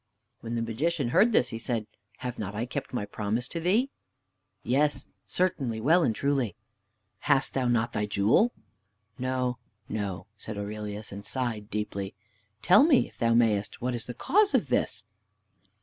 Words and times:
When 0.39 0.55
the 0.55 0.63
Magician 0.63 1.09
heard 1.09 1.31
this 1.31 1.49
he 1.49 1.59
said, 1.59 1.85
"Have 2.17 2.39
not 2.39 2.55
I 2.55 2.65
kept 2.65 2.91
my 2.91 3.05
promise 3.05 3.47
to 3.49 3.59
thee?" 3.59 3.91
"Yes, 4.63 5.05
certainly, 5.27 5.79
well 5.79 6.01
and 6.01 6.15
truly!" 6.15 6.55
"Hast 7.19 7.53
thou 7.53 7.67
not 7.67 7.93
thy 7.93 8.07
jewel?" 8.07 8.51
"No, 9.19 9.59
no," 9.87 10.25
said 10.35 10.57
Aurelius, 10.57 11.11
and 11.11 11.23
sighed 11.23 11.69
deeply. 11.69 12.15
"Tell 12.63 12.81
me, 12.83 13.07
if 13.09 13.19
thou 13.19 13.35
mayest, 13.35 13.79
what 13.79 13.93
is 13.93 14.05
the 14.05 14.15
cause 14.15 14.55
of 14.55 14.69
this?" 14.69 15.03